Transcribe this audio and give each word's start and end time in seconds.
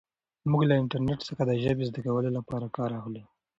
موږ 0.51 0.63
له 0.69 0.75
انټرنیټ 0.81 1.19
څخه 1.29 1.41
د 1.45 1.51
ژبې 1.63 1.83
زده 1.89 1.99
کولو 2.05 2.29
لپاره 2.37 2.65
کار 2.77 2.89
اخلو. 2.99 3.23